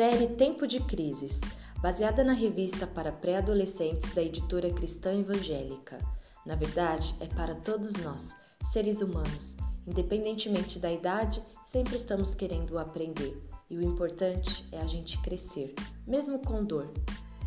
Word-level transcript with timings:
Série 0.00 0.28
Tempo 0.28 0.66
de 0.66 0.80
Crises, 0.80 1.42
baseada 1.82 2.24
na 2.24 2.32
revista 2.32 2.86
para 2.86 3.12
pré-adolescentes 3.12 4.14
da 4.14 4.22
editora 4.22 4.72
Cristã 4.72 5.12
Evangélica. 5.12 5.98
Na 6.46 6.54
verdade, 6.54 7.14
é 7.20 7.26
para 7.26 7.54
todos 7.54 7.96
nós, 7.96 8.34
seres 8.64 9.02
humanos. 9.02 9.58
Independentemente 9.86 10.78
da 10.78 10.90
idade, 10.90 11.42
sempre 11.66 11.96
estamos 11.96 12.34
querendo 12.34 12.78
aprender. 12.78 13.46
E 13.68 13.76
o 13.76 13.82
importante 13.82 14.66
é 14.72 14.80
a 14.80 14.86
gente 14.86 15.20
crescer, 15.20 15.74
mesmo 16.06 16.38
com 16.38 16.64
dor. 16.64 16.90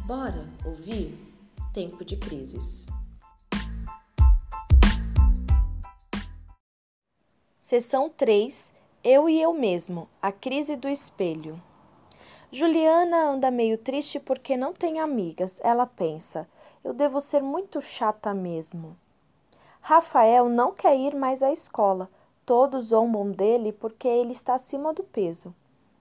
Bora 0.06 0.47
ouvir? 0.64 1.18
Tempo 1.74 2.06
de 2.06 2.18
Crises. 2.18 2.86
Seção 7.60 8.11
3 8.11 8.71
Eu 9.04 9.28
e 9.28 9.42
Eu 9.42 9.56
Mesmo 9.56 10.07
A 10.21 10.32
Crise 10.32 10.75
do 10.75 10.88
Espelho. 10.88 11.60
Juliana 12.56 13.32
anda 13.32 13.50
meio 13.50 13.80
triste 13.80 14.20
porque 14.20 14.56
não 14.56 14.74
tem 14.74 15.00
amigas. 15.00 15.60
Ela 15.64 15.88
pensa: 15.88 16.48
eu 16.84 16.94
devo 16.94 17.20
ser 17.20 17.42
muito 17.42 17.82
chata 17.82 18.32
mesmo. 18.32 18.96
Rafael 19.82 20.48
não 20.48 20.71
quer 20.71 20.96
ir 20.96 21.16
mais 21.16 21.42
à 21.42 21.52
escola. 21.52 22.08
Todos 22.46 22.89
zombam 22.89 23.32
dele 23.32 23.74
porque 23.74 24.08
ele 24.08 24.34
está 24.34 24.54
acima 24.54 24.94
do 24.94 25.02
peso. 25.02 25.52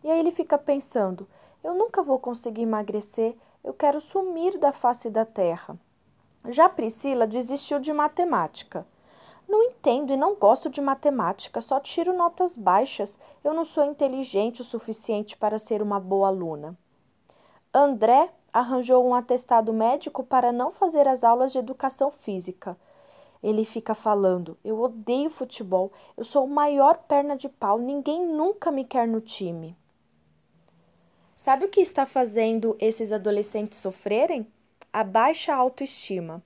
E 0.05 0.10
aí 0.10 0.20
ele 0.20 0.30
fica 0.30 0.59
pensando: 0.59 1.27
eu 1.65 1.73
nunca 1.73 2.02
vou 2.02 2.19
conseguir 2.19 2.65
emagrecer, 2.65 3.34
eu 3.65 3.73
quero 3.73 3.98
sumir 3.98 4.59
da 4.59 4.73
face 4.73 5.09
da 5.09 5.24
terra. 5.24 5.74
Já 6.51 6.69
Priscila 6.69 7.27
desistiu 7.27 7.80
de 7.80 7.95
matemática. 7.95 8.87
Não 9.48 9.62
entendo 9.62 10.12
e 10.12 10.16
não 10.16 10.34
gosto 10.34 10.70
de 10.70 10.80
matemática, 10.80 11.60
só 11.60 11.78
tiro 11.78 12.12
notas 12.16 12.56
baixas. 12.56 13.19
Eu 13.43 13.52
não 13.52 13.65
sou 13.65 13.85
inteligente 13.85 14.62
o 14.62 14.65
suficiente 14.65 15.37
para 15.37 15.59
ser 15.59 15.82
uma 15.82 16.01
boa 16.01 16.29
aluna. 16.29 16.76
André 17.74 18.30
arranjou 18.52 19.07
um 19.07 19.15
atestado 19.15 19.73
médico 19.73 20.23
para 20.23 20.52
não 20.52 20.70
fazer 20.70 21.09
as 21.09 21.24
aulas 21.24 21.52
de 21.52 21.59
educação 21.59 22.10
física. 22.10 22.76
Ele 23.43 23.65
fica 23.65 23.95
falando: 23.95 24.57
Eu 24.63 24.80
odeio 24.80 25.30
futebol, 25.30 25.90
eu 26.16 26.24
sou 26.24 26.45
o 26.45 26.51
maior 26.51 26.98
perna 26.98 27.37
de 27.37 27.48
pau, 27.48 27.79
ninguém 27.79 28.26
nunca 28.26 28.70
me 28.70 28.85
quer 28.85 29.09
no 29.09 29.20
time. 29.20 29.76
Sabe 31.35 31.65
o 31.65 31.68
que 31.68 31.80
está 31.80 32.07
fazendo 32.07 32.76
esses 32.79 33.10
adolescentes 33.10 33.79
sofrerem? 33.79 34.46
A 34.93 35.02
baixa 35.02 35.52
autoestima. 35.54 36.43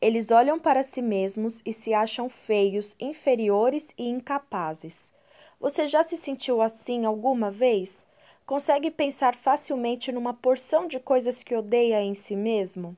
Eles 0.00 0.30
olham 0.30 0.58
para 0.58 0.82
si 0.82 1.00
mesmos 1.00 1.62
e 1.64 1.72
se 1.72 1.94
acham 1.94 2.28
feios, 2.28 2.94
inferiores 3.00 3.94
e 3.96 4.08
incapazes. 4.08 5.14
Você 5.58 5.86
já 5.86 6.02
se 6.02 6.16
sentiu 6.16 6.60
assim 6.60 7.04
alguma 7.04 7.50
vez? 7.50 8.06
Consegue 8.44 8.90
pensar 8.90 9.34
facilmente 9.34 10.12
numa 10.12 10.34
porção 10.34 10.86
de 10.86 11.00
coisas 11.00 11.42
que 11.42 11.54
odeia 11.54 12.02
em 12.02 12.14
si 12.14 12.36
mesmo? 12.36 12.96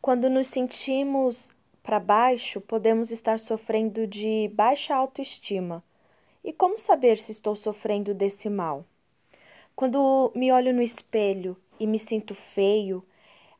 Quando 0.00 0.28
nos 0.28 0.48
sentimos 0.48 1.52
para 1.82 1.98
baixo, 1.98 2.60
podemos 2.60 3.10
estar 3.10 3.40
sofrendo 3.40 4.06
de 4.06 4.50
baixa 4.54 4.94
autoestima. 4.94 5.82
E 6.44 6.52
como 6.52 6.76
saber 6.76 7.18
se 7.18 7.32
estou 7.32 7.56
sofrendo 7.56 8.12
desse 8.12 8.50
mal? 8.50 8.84
Quando 9.74 10.30
me 10.34 10.52
olho 10.52 10.72
no 10.72 10.82
espelho 10.82 11.56
e 11.80 11.86
me 11.86 11.98
sinto 11.98 12.34
feio, 12.34 13.04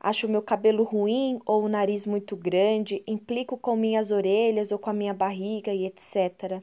acho 0.03 0.29
meu 0.29 0.43
cabelo 0.43 0.83
ruim 0.83 1.41
ou 1.47 1.63
o 1.63 1.69
nariz 1.69 2.05
muito 2.05 2.35
grande, 2.35 3.05
implico 3.07 3.57
com 3.57 3.77
minhas 3.77 4.11
orelhas 4.11 4.73
ou 4.73 4.79
com 4.79 4.91
a 4.91 4.93
minha 4.93 5.15
barriga 5.15 5.73
e 5.73 5.87
etc. 5.87 6.61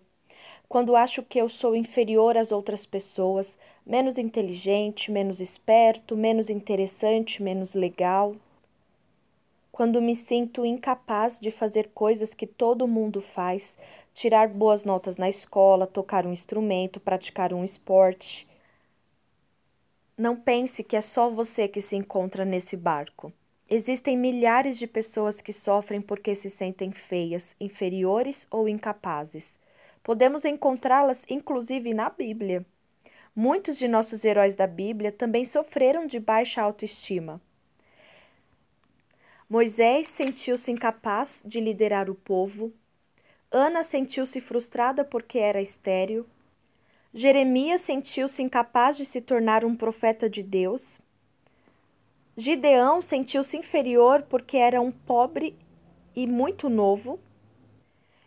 Quando 0.67 0.93
acho 0.93 1.23
que 1.23 1.39
eu 1.39 1.47
sou 1.47 1.73
inferior 1.73 2.37
às 2.37 2.51
outras 2.51 2.85
pessoas, 2.85 3.57
menos 3.85 4.17
inteligente, 4.17 5.09
menos 5.09 5.39
esperto, 5.39 6.17
menos 6.17 6.49
interessante, 6.49 7.41
menos 7.41 7.73
legal. 7.73 8.35
Quando 9.71 10.01
me 10.01 10.13
sinto 10.13 10.65
incapaz 10.65 11.39
de 11.39 11.49
fazer 11.49 11.91
coisas 11.93 12.33
que 12.33 12.45
todo 12.45 12.85
mundo 12.85 13.21
faz, 13.21 13.77
tirar 14.13 14.49
boas 14.49 14.83
notas 14.83 15.17
na 15.17 15.29
escola, 15.29 15.87
tocar 15.87 16.27
um 16.27 16.33
instrumento, 16.33 16.99
praticar 16.99 17.53
um 17.53 17.63
esporte. 17.63 18.45
Não 20.19 20.35
pense 20.35 20.83
que 20.83 20.97
é 20.97 21.01
só 21.01 21.29
você 21.29 21.65
que 21.65 21.79
se 21.79 21.95
encontra 21.95 22.43
nesse 22.43 22.75
barco. 22.75 23.31
Existem 23.69 24.17
milhares 24.17 24.77
de 24.77 24.85
pessoas 24.85 25.39
que 25.39 25.53
sofrem 25.53 26.01
porque 26.01 26.35
se 26.35 26.49
sentem 26.49 26.91
feias, 26.91 27.55
inferiores 27.57 28.45
ou 28.51 28.67
incapazes. 28.67 29.57
Podemos 30.03 30.43
encontrá-las 30.43 31.25
inclusive 31.29 31.93
na 31.93 32.09
Bíblia. 32.09 32.65
Muitos 33.33 33.77
de 33.77 33.87
nossos 33.87 34.25
heróis 34.25 34.57
da 34.57 34.67
Bíblia 34.67 35.09
também 35.09 35.45
sofreram 35.45 36.05
de 36.05 36.19
baixa 36.19 36.61
autoestima. 36.61 37.41
Moisés 39.47 40.09
sentiu-se 40.09 40.69
incapaz 40.69 41.43
de 41.45 41.61
liderar 41.61 42.09
o 42.09 42.13
povo. 42.13 42.73
Ana 43.49 43.85
sentiu-se 43.85 44.41
frustrada 44.41 45.05
porque 45.05 45.39
era 45.39 45.61
estéril. 45.61 46.25
Jeremias 47.13 47.81
sentiu-se 47.81 48.43
incapaz 48.43 48.95
de 48.95 49.03
se 49.03 49.19
tornar 49.19 49.65
um 49.65 49.75
profeta 49.75 50.29
de 50.29 50.43
Deus. 50.43 51.01
Gideão 52.37 53.01
sentiu-se 53.01 53.57
inferior 53.57 54.21
porque 54.29 54.57
era 54.57 54.79
um 54.79 54.91
pobre 54.91 55.57
e 56.15 56.27
muito 56.27 56.69
novo. 56.69 57.19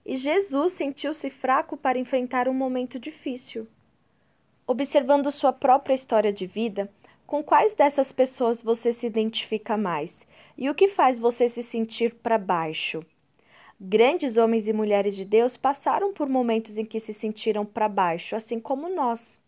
E 0.05 0.17
Jesus 0.17 0.73
sentiu-se 0.73 1.31
fraco 1.31 1.77
para 1.77 1.99
enfrentar 1.99 2.49
um 2.49 2.55
momento 2.55 2.99
difícil. 2.99 3.69
Observando 4.67 5.31
sua 5.31 5.53
própria 5.53 5.95
história 5.95 6.33
de 6.33 6.45
vida, 6.45 6.91
com 7.25 7.43
quais 7.43 7.75
dessas 7.75 8.11
pessoas 8.11 8.61
você 8.61 8.93
se 8.93 9.07
identifica 9.07 9.77
mais? 9.77 10.27
E 10.59 10.69
o 10.69 10.75
que 10.75 10.89
faz 10.89 11.21
você 11.21 11.47
se 11.47 11.63
sentir 11.63 12.15
para 12.17 12.37
baixo? 12.37 13.01
Grandes 13.85 14.37
homens 14.37 14.69
e 14.69 14.73
mulheres 14.73 15.17
de 15.17 15.25
Deus 15.25 15.57
passaram 15.57 16.13
por 16.13 16.29
momentos 16.29 16.79
em 16.79 16.85
que 16.85 17.01
se 17.01 17.13
sentiram 17.13 17.67
para 17.67 17.89
baixo, 17.89 18.37
assim 18.37 18.61
como 18.61 18.89
nós. 18.89 19.43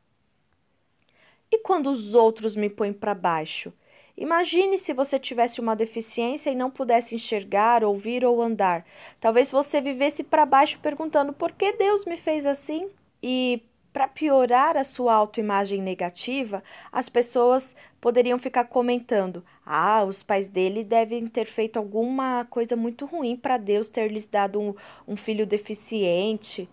E 1.52 1.58
quando 1.58 1.88
os 1.88 2.14
outros 2.14 2.56
me 2.56 2.68
põem 2.68 2.92
para 2.92 3.14
baixo? 3.14 3.72
Imagine 4.16 4.76
se 4.76 4.92
você 4.92 5.20
tivesse 5.20 5.60
uma 5.60 5.76
deficiência 5.76 6.50
e 6.50 6.56
não 6.56 6.68
pudesse 6.68 7.14
enxergar, 7.14 7.84
ouvir 7.84 8.24
ou 8.24 8.42
andar. 8.42 8.84
Talvez 9.20 9.52
você 9.52 9.80
vivesse 9.80 10.24
para 10.24 10.44
baixo 10.44 10.80
perguntando 10.80 11.32
por 11.32 11.52
que 11.52 11.72
Deus 11.74 12.04
me 12.04 12.16
fez 12.16 12.44
assim? 12.44 12.90
E 13.22 13.62
para 13.94 14.08
piorar 14.08 14.76
a 14.76 14.82
sua 14.82 15.14
autoimagem 15.14 15.80
negativa, 15.80 16.64
as 16.90 17.08
pessoas 17.08 17.76
poderiam 18.00 18.40
ficar 18.40 18.64
comentando: 18.64 19.44
ah, 19.64 20.02
os 20.02 20.20
pais 20.20 20.48
dele 20.48 20.82
devem 20.84 21.28
ter 21.28 21.46
feito 21.46 21.78
alguma 21.78 22.44
coisa 22.50 22.74
muito 22.74 23.06
ruim 23.06 23.36
para 23.36 23.56
Deus 23.56 23.88
ter 23.88 24.10
lhes 24.10 24.26
dado 24.26 24.60
um, 24.60 24.74
um 25.06 25.16
filho 25.16 25.46
deficiente. 25.46 26.68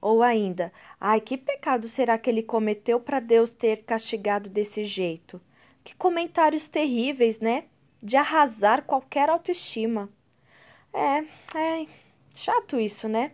Ou 0.00 0.24
ainda, 0.24 0.72
ai, 1.00 1.20
que 1.20 1.38
pecado 1.38 1.86
será 1.86 2.18
que 2.18 2.28
ele 2.28 2.42
cometeu 2.42 2.98
para 2.98 3.20
Deus 3.20 3.52
ter 3.52 3.84
castigado 3.84 4.50
desse 4.50 4.82
jeito? 4.82 5.40
Que 5.84 5.94
comentários 5.94 6.68
terríveis, 6.68 7.38
né? 7.38 7.64
De 8.02 8.16
arrasar 8.16 8.82
qualquer 8.82 9.30
autoestima. 9.30 10.10
É, 10.92 11.24
é 11.56 11.86
chato 12.34 12.78
isso, 12.80 13.08
né? 13.08 13.32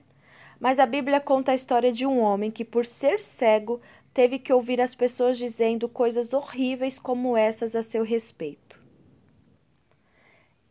Mas 0.61 0.79
a 0.79 0.85
Bíblia 0.85 1.19
conta 1.19 1.53
a 1.53 1.55
história 1.55 1.91
de 1.91 2.05
um 2.07 2.21
homem 2.21 2.51
que, 2.51 2.67
por 2.67 2.85
ser 2.85 3.19
cego, 3.19 3.81
teve 4.13 4.39
que 4.39 4.53
ouvir 4.53 4.79
as 4.79 4.95
pessoas 4.95 5.39
dizendo 5.39 5.89
coisas 5.89 6.35
horríveis 6.35 6.99
como 6.99 7.35
essas 7.35 7.75
a 7.75 7.83
seu 7.83 8.05
respeito. 8.05 8.79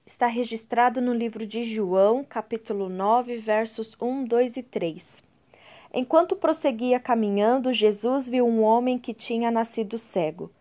Está 0.06 0.28
registrado 0.28 1.02
no 1.02 1.12
livro 1.12 1.46
de 1.46 1.64
João, 1.64 2.24
capítulo 2.24 2.88
9, 2.88 3.38
versos 3.38 3.98
1, 4.00 4.26
2 4.26 4.58
e 4.58 4.64
3. 4.64 5.24
Enquanto 5.92 6.36
prosseguia 6.36 7.00
caminhando, 7.00 7.74
Jesus 7.74 8.28
viu 8.28 8.46
um 8.46 8.62
homem 8.62 9.00
que 9.00 9.14
tinha 9.14 9.50
nascido 9.50 9.98
cego. 9.98 10.52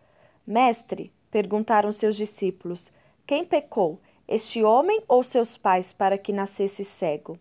Mestre, 0.45 1.11
perguntaram 1.29 1.91
seus 1.91 2.15
discípulos, 2.15 2.91
quem 3.27 3.45
pecou, 3.45 3.99
este 4.27 4.63
homem 4.63 5.03
ou 5.07 5.23
seus 5.23 5.55
pais, 5.55 5.93
para 5.93 6.17
que 6.17 6.33
nascesse 6.33 6.83
cego? 6.83 7.37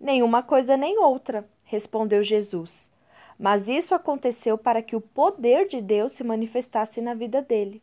Nenhuma 0.00 0.42
coisa 0.42 0.76
nem 0.76 0.98
outra, 0.98 1.48
respondeu 1.64 2.22
Jesus. 2.22 2.90
Mas 3.38 3.68
isso 3.68 3.94
aconteceu 3.94 4.56
para 4.56 4.82
que 4.82 4.96
o 4.96 5.00
poder 5.00 5.66
de 5.66 5.80
Deus 5.80 6.12
se 6.12 6.24
manifestasse 6.24 7.00
na 7.00 7.14
vida 7.14 7.42
dele. 7.42 7.82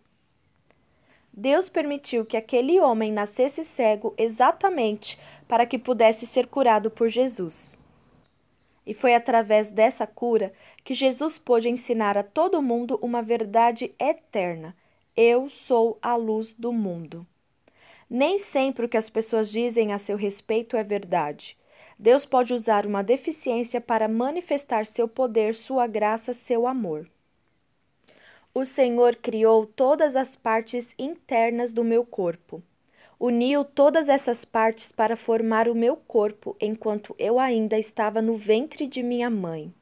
Deus 1.31 1.67
permitiu 1.67 2.25
que 2.25 2.37
aquele 2.37 2.79
homem 2.79 3.11
nascesse 3.11 3.63
cego 3.63 4.13
exatamente 4.17 5.19
para 5.47 5.65
que 5.65 5.77
pudesse 5.77 6.25
ser 6.25 6.47
curado 6.47 6.89
por 6.89 7.09
Jesus. 7.09 7.77
E 8.85 8.93
foi 8.93 9.13
através 9.13 9.71
dessa 9.71 10.07
cura 10.07 10.53
que 10.83 10.93
Jesus 10.93 11.37
pôde 11.37 11.67
ensinar 11.67 12.17
a 12.17 12.23
todo 12.23 12.61
mundo 12.61 12.97
uma 13.01 13.21
verdade 13.21 13.93
eterna: 13.99 14.75
Eu 15.15 15.49
sou 15.49 15.97
a 16.01 16.15
luz 16.15 16.53
do 16.53 16.71
mundo. 16.71 17.27
Nem 18.09 18.37
sempre 18.37 18.85
o 18.85 18.89
que 18.89 18.97
as 18.97 19.09
pessoas 19.09 19.51
dizem 19.51 19.91
a 19.91 19.97
seu 19.97 20.15
respeito 20.15 20.77
é 20.77 20.83
verdade. 20.83 21.57
Deus 21.97 22.25
pode 22.25 22.53
usar 22.53 22.85
uma 22.85 23.01
deficiência 23.01 23.79
para 23.79 24.07
manifestar 24.07 24.85
seu 24.85 25.07
poder, 25.07 25.55
sua 25.55 25.87
graça, 25.87 26.33
seu 26.33 26.67
amor. 26.67 27.09
O 28.53 28.63
Senhor 28.63 29.15
criou 29.15 29.65
todas 29.65 30.15
as 30.15 30.35
partes 30.35 30.93
internas 30.97 31.73
do 31.73 31.83
meu 31.83 32.05
corpo. 32.05 32.63
Uniu 33.19 33.63
todas 33.63 34.09
essas 34.09 34.43
partes 34.43 34.91
para 34.91 35.15
formar 35.15 35.69
o 35.69 35.75
meu 35.75 35.95
corpo 35.95 36.55
enquanto 36.59 37.15
eu 37.17 37.39
ainda 37.39 37.77
estava 37.77 38.21
no 38.21 38.37
ventre 38.37 38.87
de 38.87 39.01
minha 39.01 39.29
mãe. 39.29 39.73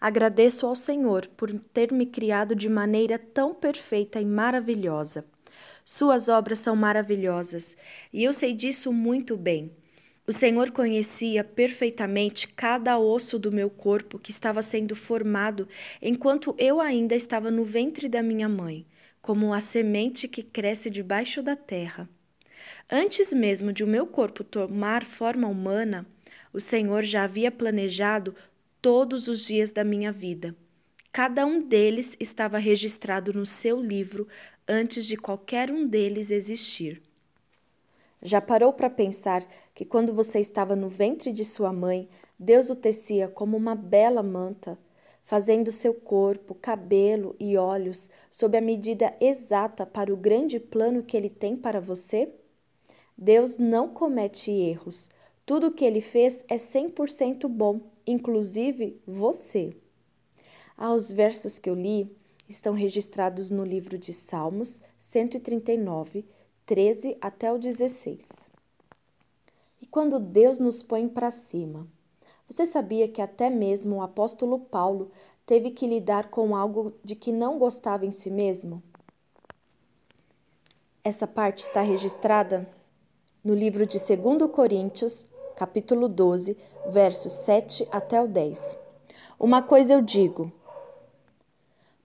Agradeço 0.00 0.66
ao 0.66 0.74
Senhor 0.74 1.26
por 1.36 1.52
ter 1.72 1.92
me 1.92 2.06
criado 2.06 2.54
de 2.54 2.68
maneira 2.68 3.18
tão 3.18 3.54
perfeita 3.54 4.20
e 4.20 4.24
maravilhosa. 4.26 5.24
Suas 5.84 6.28
obras 6.28 6.58
são 6.58 6.74
maravilhosas 6.76 7.76
e 8.12 8.22
eu 8.24 8.32
sei 8.32 8.52
disso 8.52 8.92
muito 8.92 9.36
bem. 9.36 9.70
O 10.24 10.30
Senhor 10.30 10.70
conhecia 10.70 11.42
perfeitamente 11.42 12.46
cada 12.46 12.96
osso 12.96 13.40
do 13.40 13.50
meu 13.50 13.68
corpo 13.68 14.20
que 14.20 14.30
estava 14.30 14.62
sendo 14.62 14.94
formado 14.94 15.68
enquanto 16.00 16.54
eu 16.56 16.80
ainda 16.80 17.16
estava 17.16 17.50
no 17.50 17.64
ventre 17.64 18.08
da 18.08 18.22
minha 18.22 18.48
mãe, 18.48 18.86
como 19.20 19.52
a 19.52 19.60
semente 19.60 20.28
que 20.28 20.44
cresce 20.44 20.88
debaixo 20.88 21.42
da 21.42 21.56
terra. 21.56 22.08
Antes 22.88 23.32
mesmo 23.32 23.72
de 23.72 23.82
o 23.82 23.86
meu 23.86 24.06
corpo 24.06 24.44
tomar 24.44 25.04
forma 25.04 25.48
humana, 25.48 26.06
o 26.52 26.60
Senhor 26.60 27.02
já 27.02 27.24
havia 27.24 27.50
planejado 27.50 28.32
todos 28.80 29.26
os 29.26 29.44
dias 29.44 29.72
da 29.72 29.82
minha 29.82 30.12
vida. 30.12 30.54
Cada 31.12 31.44
um 31.44 31.60
deles 31.60 32.16
estava 32.20 32.58
registrado 32.58 33.32
no 33.32 33.44
seu 33.44 33.80
livro 33.82 34.28
antes 34.68 35.04
de 35.04 35.16
qualquer 35.16 35.70
um 35.70 35.86
deles 35.86 36.30
existir. 36.30 37.02
Já 38.22 38.40
parou 38.40 38.72
para 38.72 38.88
pensar 38.88 39.44
que 39.74 39.84
quando 39.84 40.14
você 40.14 40.38
estava 40.38 40.76
no 40.76 40.88
ventre 40.88 41.32
de 41.32 41.44
sua 41.44 41.72
mãe, 41.72 42.08
Deus 42.38 42.70
o 42.70 42.76
tecia 42.76 43.26
como 43.26 43.56
uma 43.56 43.74
bela 43.74 44.22
manta, 44.22 44.78
fazendo 45.24 45.72
seu 45.72 45.92
corpo, 45.92 46.54
cabelo 46.54 47.34
e 47.40 47.56
olhos 47.56 48.08
sob 48.30 48.56
a 48.56 48.60
medida 48.60 49.12
exata 49.20 49.84
para 49.84 50.12
o 50.14 50.16
grande 50.16 50.60
plano 50.60 51.02
que 51.02 51.16
ele 51.16 51.28
tem 51.28 51.56
para 51.56 51.80
você? 51.80 52.32
Deus 53.18 53.58
não 53.58 53.88
comete 53.88 54.52
erros. 54.52 55.10
Tudo 55.44 55.68
o 55.68 55.72
que 55.72 55.84
ele 55.84 56.00
fez 56.00 56.44
é 56.48 56.56
100% 56.56 57.48
bom, 57.48 57.80
inclusive 58.06 59.00
você. 59.04 59.74
Aos 60.76 61.10
versos 61.10 61.58
que 61.58 61.68
eu 61.68 61.74
li 61.74 62.08
estão 62.48 62.72
registrados 62.72 63.50
no 63.50 63.64
livro 63.64 63.98
de 63.98 64.12
Salmos 64.12 64.80
139, 64.98 66.24
13 66.64 67.16
até 67.20 67.52
o 67.52 67.58
16. 67.58 68.48
E 69.80 69.86
quando 69.86 70.20
Deus 70.20 70.58
nos 70.60 70.82
põe 70.82 71.08
para 71.08 71.30
cima, 71.30 71.88
você 72.48 72.64
sabia 72.64 73.08
que 73.08 73.20
até 73.20 73.50
mesmo 73.50 73.96
o 73.96 74.02
apóstolo 74.02 74.60
Paulo 74.60 75.10
teve 75.44 75.70
que 75.70 75.86
lidar 75.86 76.30
com 76.30 76.54
algo 76.54 76.92
de 77.02 77.16
que 77.16 77.32
não 77.32 77.58
gostava 77.58 78.06
em 78.06 78.12
si 78.12 78.30
mesmo? 78.30 78.82
Essa 81.02 81.26
parte 81.26 81.64
está 81.64 81.80
registrada 81.80 82.68
no 83.42 83.54
livro 83.54 83.84
de 83.84 83.98
2 83.98 84.50
Coríntios, 84.52 85.26
capítulo 85.56 86.08
12, 86.08 86.56
versos 86.90 87.32
7 87.32 87.88
até 87.90 88.22
o 88.22 88.28
10. 88.28 88.78
Uma 89.38 89.62
coisa 89.62 89.94
eu 89.94 90.00
digo: 90.00 90.52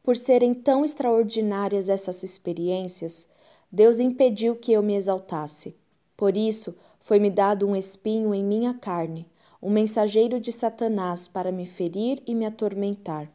por 0.02 0.18
serem 0.18 0.56
tão 0.56 0.84
extraordinárias 0.84 1.90
essas 1.90 2.24
experiências, 2.24 3.30
Deus 3.72 4.00
impediu 4.00 4.56
que 4.56 4.72
eu 4.72 4.82
me 4.82 4.96
exaltasse. 4.96 5.76
Por 6.16 6.38
isso, 6.38 6.76
foi-me 7.02 7.30
dado 7.30 7.68
um 7.68 7.76
espinho 7.76 8.34
em 8.34 8.44
minha 8.44 8.74
carne, 8.74 9.28
um 9.62 9.70
mensageiro 9.70 10.40
de 10.40 10.52
Satanás 10.52 11.28
para 11.28 11.52
me 11.52 11.66
ferir 11.66 12.22
e 12.26 12.34
me 12.34 12.46
atormentar. 12.46 13.30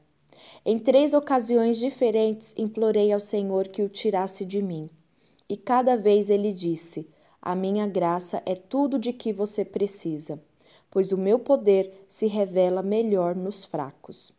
Em 0.64 0.78
três 0.78 1.12
ocasiões 1.12 1.78
diferentes 1.78 2.54
implorei 2.56 3.12
ao 3.12 3.20
Senhor 3.20 3.68
que 3.68 3.82
o 3.82 3.88
tirasse 3.88 4.44
de 4.44 4.62
mim. 4.62 4.88
E 5.48 5.56
cada 5.56 5.96
vez 5.96 6.30
ele 6.30 6.52
disse: 6.52 7.08
A 7.40 7.54
minha 7.54 7.86
graça 7.86 8.42
é 8.46 8.54
tudo 8.54 8.98
de 8.98 9.12
que 9.12 9.32
você 9.32 9.64
precisa, 9.64 10.42
pois 10.90 11.12
o 11.12 11.18
meu 11.18 11.38
poder 11.38 12.06
se 12.08 12.26
revela 12.26 12.82
melhor 12.82 13.36
nos 13.36 13.64
fracos. 13.64 14.32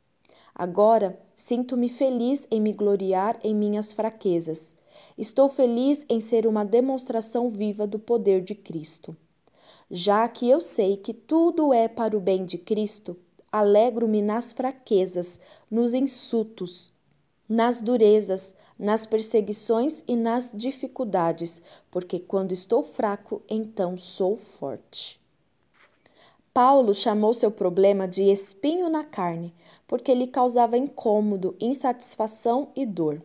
Agora 0.56 1.20
sinto-me 1.36 1.90
feliz 1.90 2.48
em 2.50 2.60
me 2.60 2.74
gloriar 2.74 3.40
em 3.44 3.54
minhas 3.54 3.94
fraquezas 3.94 4.76
Estou 5.18 5.50
feliz 5.50 6.06
em 6.10 6.20
ser 6.20 6.48
uma 6.48 6.64
demonstração 6.64 7.50
viva 7.50 7.86
do 7.86 8.00
poder 8.00 8.42
de 8.42 8.56
Cristo. 8.56 9.16
Já 9.90 10.28
que 10.28 10.50
eu 10.50 10.60
sei 10.60 10.98
que 10.98 11.14
tudo 11.14 11.74
é 11.74 11.88
para 11.88 12.18
o 12.18 12.20
bem 12.20 12.46
de 12.46 12.58
Cristo, 12.58 13.16
alegro-me 13.52 14.22
nas 14.22 14.52
fraquezas, 14.52 15.40
nos 15.70 15.94
insultos, 15.94 16.92
nas 17.48 17.82
durezas, 17.82 18.56
nas 18.80 19.06
perseguições 19.06 20.04
e 20.08 20.16
nas 20.16 20.52
dificuldades, 20.54 21.62
porque 21.92 22.20
quando 22.20 22.52
estou 22.52 22.84
fraco, 22.84 23.42
então 23.48 23.98
sou 23.98 24.38
forte. 24.38 25.22
Paulo 26.54 26.94
chamou 26.94 27.34
seu 27.34 27.52
problema 27.52 28.08
de 28.08 28.24
espinho 28.24 28.90
na 28.90 29.04
carne, 29.04 29.54
porque 29.88 30.14
lhe 30.14 30.28
causava 30.28 30.78
incômodo, 30.78 31.56
insatisfação 31.60 32.70
e 32.76 32.86
dor. 32.86 33.22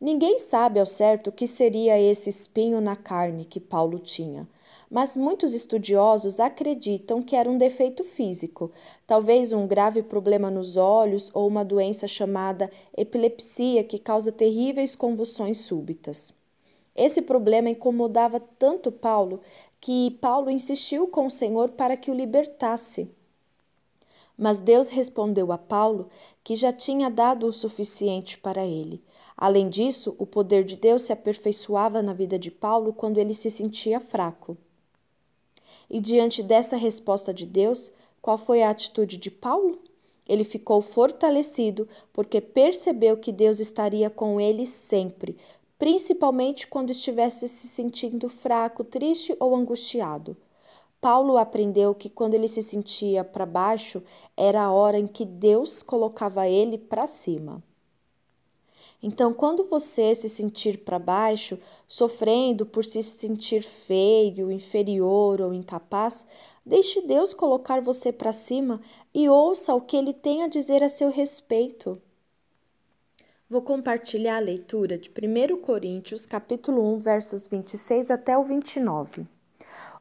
Ninguém 0.00 0.38
sabe 0.38 0.80
ao 0.80 0.86
certo 0.86 1.28
o 1.28 1.32
que 1.32 1.46
seria 1.46 1.98
esse 1.98 2.28
espinho 2.28 2.80
na 2.80 2.96
carne 2.96 3.44
que 3.44 3.60
Paulo 3.60 3.98
tinha, 3.98 4.48
mas 4.90 5.16
muitos 5.16 5.54
estudiosos 5.54 6.40
acreditam 6.40 7.22
que 7.22 7.36
era 7.36 7.50
um 7.50 7.56
defeito 7.56 8.04
físico, 8.04 8.70
talvez 9.06 9.52
um 9.52 9.66
grave 9.66 10.02
problema 10.02 10.50
nos 10.50 10.76
olhos 10.76 11.30
ou 11.32 11.46
uma 11.46 11.64
doença 11.64 12.06
chamada 12.06 12.70
epilepsia 12.96 13.82
que 13.84 13.98
causa 13.98 14.30
terríveis 14.30 14.94
convulsões 14.94 15.58
súbitas. 15.58 16.34
Esse 16.94 17.22
problema 17.22 17.70
incomodava 17.70 18.38
tanto 18.38 18.92
Paulo 18.92 19.40
que 19.80 20.12
Paulo 20.20 20.50
insistiu 20.50 21.08
com 21.08 21.26
o 21.26 21.30
Senhor 21.30 21.70
para 21.70 21.96
que 21.96 22.10
o 22.10 22.14
libertasse. 22.14 23.10
Mas 24.36 24.60
Deus 24.60 24.88
respondeu 24.88 25.52
a 25.52 25.58
Paulo 25.58 26.08
que 26.42 26.56
já 26.56 26.72
tinha 26.72 27.10
dado 27.10 27.46
o 27.46 27.52
suficiente 27.52 28.36
para 28.38 28.66
ele. 28.66 29.02
Além 29.36 29.68
disso, 29.68 30.14
o 30.18 30.26
poder 30.26 30.64
de 30.64 30.76
Deus 30.76 31.02
se 31.02 31.12
aperfeiçoava 31.12 32.02
na 32.02 32.12
vida 32.12 32.38
de 32.38 32.50
Paulo 32.50 32.92
quando 32.92 33.18
ele 33.18 33.34
se 33.34 33.50
sentia 33.50 34.00
fraco. 34.00 34.56
E 35.88 36.00
diante 36.00 36.42
dessa 36.42 36.76
resposta 36.76 37.32
de 37.32 37.46
Deus, 37.46 37.90
qual 38.20 38.38
foi 38.38 38.62
a 38.62 38.70
atitude 38.70 39.16
de 39.16 39.30
Paulo? 39.30 39.78
Ele 40.26 40.44
ficou 40.44 40.80
fortalecido 40.80 41.86
porque 42.12 42.40
percebeu 42.40 43.16
que 43.16 43.30
Deus 43.30 43.60
estaria 43.60 44.08
com 44.08 44.40
ele 44.40 44.66
sempre, 44.66 45.36
principalmente 45.78 46.66
quando 46.66 46.90
estivesse 46.90 47.46
se 47.48 47.68
sentindo 47.68 48.28
fraco, 48.28 48.82
triste 48.82 49.36
ou 49.38 49.54
angustiado. 49.54 50.36
Paulo 51.04 51.36
aprendeu 51.36 51.94
que 51.94 52.08
quando 52.08 52.32
ele 52.32 52.48
se 52.48 52.62
sentia 52.62 53.22
para 53.22 53.44
baixo, 53.44 54.02
era 54.34 54.62
a 54.62 54.72
hora 54.72 54.98
em 54.98 55.06
que 55.06 55.26
Deus 55.26 55.82
colocava 55.82 56.48
ele 56.48 56.78
para 56.78 57.06
cima. 57.06 57.62
Então, 59.02 59.34
quando 59.34 59.64
você 59.64 60.14
se 60.14 60.30
sentir 60.30 60.78
para 60.78 60.98
baixo, 60.98 61.58
sofrendo 61.86 62.64
por 62.64 62.86
se 62.86 63.02
sentir 63.02 63.62
feio, 63.62 64.50
inferior 64.50 65.42
ou 65.42 65.52
incapaz, 65.52 66.26
deixe 66.64 67.02
Deus 67.02 67.34
colocar 67.34 67.82
você 67.82 68.10
para 68.10 68.32
cima 68.32 68.80
e 69.12 69.28
ouça 69.28 69.74
o 69.74 69.82
que 69.82 69.98
ele 69.98 70.14
tem 70.14 70.42
a 70.42 70.48
dizer 70.48 70.82
a 70.82 70.88
seu 70.88 71.10
respeito. 71.10 72.00
Vou 73.46 73.60
compartilhar 73.60 74.38
a 74.38 74.40
leitura 74.40 74.96
de 74.96 75.10
1 75.10 75.60
Coríntios, 75.60 76.24
capítulo 76.24 76.94
1, 76.94 76.98
versos 76.98 77.46
26 77.46 78.10
até 78.10 78.38
o 78.38 78.42
29. 78.42 79.33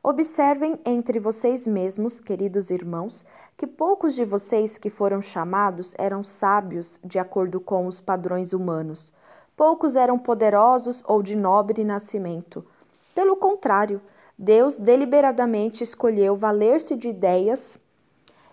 Observem 0.05 0.77
entre 0.83 1.17
vocês 1.17 1.65
mesmos, 1.65 2.19
queridos 2.19 2.69
irmãos, 2.69 3.25
que 3.55 3.65
poucos 3.65 4.13
de 4.13 4.25
vocês 4.25 4.77
que 4.77 4.89
foram 4.89 5.21
chamados 5.21 5.95
eram 5.97 6.25
sábios 6.25 6.99
de 7.01 7.17
acordo 7.17 7.61
com 7.61 7.87
os 7.87 8.01
padrões 8.01 8.51
humanos. 8.51 9.13
Poucos 9.55 9.95
eram 9.95 10.19
poderosos 10.19 11.01
ou 11.07 11.23
de 11.23 11.37
nobre 11.37 11.85
nascimento. 11.85 12.65
Pelo 13.15 13.37
contrário, 13.37 14.01
Deus 14.37 14.77
deliberadamente 14.77 15.85
escolheu 15.85 16.35
valer-se 16.35 16.97
de 16.97 17.07
ideias 17.07 17.79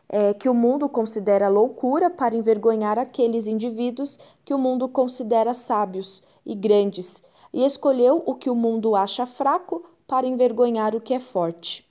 é, 0.09 0.33
que 0.33 0.49
o 0.49 0.55
mundo 0.55 0.89
considera 0.89 1.49
loucura 1.49 2.09
para 2.09 2.37
envergonhar 2.37 2.97
aqueles 2.97 3.49
indivíduos 3.49 4.21
que 4.45 4.55
o 4.55 4.59
mundo 4.59 4.89
considera 4.89 5.53
sábios 5.53 6.23
e 6.47 6.55
grandes, 6.55 7.25
e 7.53 7.65
escolheu 7.65 8.23
o 8.25 8.37
que 8.37 8.49
o 8.49 8.55
mundo 8.55 8.95
acha 8.95 9.27
fraco 9.27 9.90
para 10.11 10.27
envergonhar 10.27 10.97
o 10.97 11.01
que 11.01 11.15
é 11.15 11.21
forte. 11.21 11.89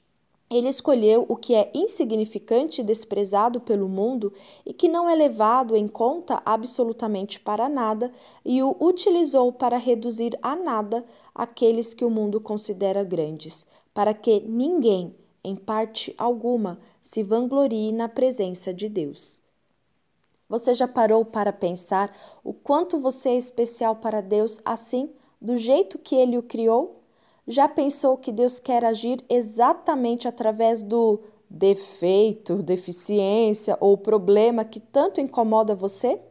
Ele 0.50 0.68
escolheu 0.68 1.26
o 1.30 1.38
que 1.38 1.56
é 1.56 1.72
insignificante 1.74 2.82
e 2.82 2.84
desprezado 2.84 3.62
pelo 3.62 3.88
mundo 3.88 4.34
e 4.66 4.74
que 4.74 4.90
não 4.90 5.10
é 5.10 5.16
levado 5.16 5.74
em 5.74 5.88
conta 5.88 6.42
absolutamente 6.44 7.40
para 7.40 7.70
nada 7.70 8.12
e 8.44 8.62
o 8.62 8.76
utilizou 8.78 9.54
para 9.54 9.78
reduzir 9.78 10.38
a 10.42 10.54
nada 10.54 11.06
aqueles 11.34 11.94
que 11.94 12.04
o 12.04 12.10
mundo 12.10 12.42
considera 12.42 13.06
grandes, 13.06 13.66
para 13.94 14.14
que 14.14 14.42
ninguém, 14.42 15.16
em 15.42 15.56
parte 15.56 16.14
alguma, 16.18 16.78
se 17.02 17.24
vanglorie 17.24 17.94
na 17.94 18.10
presença 18.10 18.74
de 18.74 18.90
Deus. 18.90 19.42
Você 20.50 20.74
já 20.74 20.90
parou 20.90 21.24
para 21.24 21.54
pensar 21.54 22.14
o 22.44 22.52
quanto 22.52 23.00
você 23.00 23.30
é 23.30 23.38
especial 23.38 23.96
para 23.96 24.20
Deus 24.20 24.60
assim, 24.66 25.10
do 25.40 25.56
jeito 25.56 25.98
que 25.98 26.18
Ele 26.18 26.38
o 26.38 26.44
criou? 26.44 26.99
Já 27.50 27.68
pensou 27.68 28.16
que 28.16 28.32
Deus 28.32 28.60
quer 28.60 28.86
agir 28.86 29.26
exatamente 29.28 30.28
através 30.28 30.84
do 30.84 31.20
defeito, 31.50 32.62
deficiência 32.62 33.76
ou 33.82 33.98
problema 33.98 34.64
que 34.64 34.80
tanto 34.80 35.20
incomoda 35.20 35.74
você? 35.74 36.22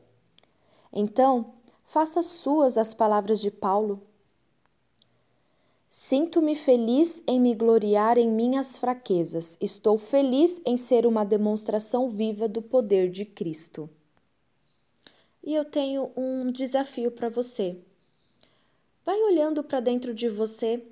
Então, 0.92 1.54
faça 1.84 2.22
suas 2.22 2.78
as 2.78 2.94
palavras 2.94 3.40
de 3.40 3.50
Paulo. 3.50 4.00
Sinto-me 5.90 6.54
feliz 6.54 7.20
em 7.26 7.40
me 7.40 7.52
gloriar 7.52 8.16
em 8.16 8.30
minhas 8.30 8.78
fraquezas. 8.78 9.58
Estou 9.60 9.98
feliz 9.98 10.62
em 10.64 10.76
ser 10.76 11.04
uma 11.04 11.24
demonstração 11.24 12.08
viva 12.08 12.46
do 12.46 12.62
poder 12.62 13.10
de 13.10 13.24
Cristo. 13.24 13.90
E 15.42 15.52
eu 15.52 15.64
tenho 15.64 16.12
um 16.16 16.52
desafio 16.52 17.10
para 17.10 17.28
você. 17.28 17.76
Vai 19.04 19.20
olhando 19.22 19.64
para 19.64 19.80
dentro 19.80 20.14
de 20.14 20.28
você. 20.28 20.86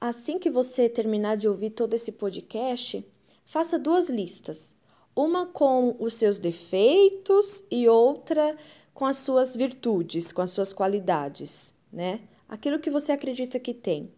Assim 0.00 0.38
que 0.38 0.48
você 0.48 0.88
terminar 0.88 1.36
de 1.36 1.46
ouvir 1.46 1.70
todo 1.70 1.94
esse 1.94 2.12
podcast, 2.12 3.06
faça 3.44 3.78
duas 3.78 4.08
listas. 4.08 4.74
Uma 5.14 5.46
com 5.46 5.94
os 5.98 6.14
seus 6.14 6.38
defeitos 6.38 7.64
e 7.70 7.88
outra 7.88 8.56
com 8.94 9.04
as 9.04 9.18
suas 9.18 9.54
virtudes, 9.54 10.32
com 10.32 10.40
as 10.40 10.50
suas 10.50 10.72
qualidades, 10.72 11.74
né? 11.92 12.20
aquilo 12.50 12.80
que 12.80 12.90
você 12.90 13.12
acredita 13.12 13.60
que 13.60 13.72
tem. 13.72 14.12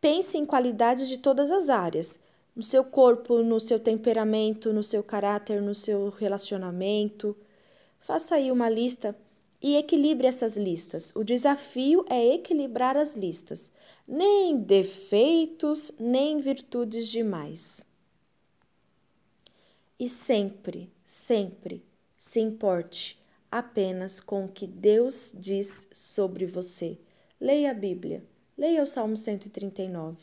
Pense 0.00 0.36
em 0.36 0.44
qualidades 0.44 1.08
de 1.08 1.16
todas 1.16 1.52
as 1.52 1.70
áreas, 1.70 2.18
no 2.56 2.62
seu 2.62 2.82
corpo, 2.82 3.40
no 3.40 3.60
seu 3.60 3.78
temperamento, 3.78 4.72
no 4.72 4.82
seu 4.82 5.02
caráter, 5.02 5.62
no 5.62 5.74
seu 5.74 6.10
relacionamento. 6.10 7.36
Faça 8.00 8.34
aí 8.34 8.50
uma 8.50 8.68
lista 8.68 9.16
e 9.62 9.76
equilibre 9.76 10.26
essas 10.26 10.56
listas. 10.56 11.12
O 11.14 11.22
desafio 11.22 12.04
é 12.10 12.34
equilibrar 12.34 12.96
as 12.96 13.14
listas, 13.14 13.70
nem 14.12 14.58
defeitos, 14.58 15.90
nem 15.98 16.38
virtudes 16.38 17.08
demais. 17.08 17.82
E 19.98 20.06
sempre, 20.06 20.92
sempre 21.02 21.82
se 22.18 22.38
importe 22.38 23.18
apenas 23.50 24.20
com 24.20 24.44
o 24.44 24.52
que 24.52 24.66
Deus 24.66 25.34
diz 25.34 25.88
sobre 25.94 26.44
você 26.44 26.98
Leia 27.40 27.70
a 27.70 27.74
Bíblia, 27.74 28.22
leia 28.56 28.82
o 28.82 28.86
Salmo 28.86 29.16
139. 29.16 30.18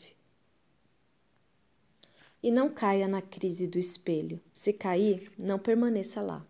E 2.40 2.50
não 2.52 2.70
caia 2.70 3.08
na 3.08 3.20
crise 3.20 3.66
do 3.66 3.78
espelho. 3.78 4.40
Se 4.54 4.72
cair, 4.72 5.32
não 5.36 5.58
permaneça 5.58 6.22
lá. 6.22 6.46